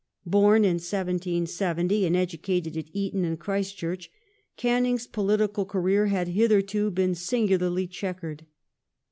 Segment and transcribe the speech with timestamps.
[0.25, 4.09] Born in 1770 and educated at Eton and Christ Church,
[4.57, 8.47] Canning's political career had hitherto been singularly chequered.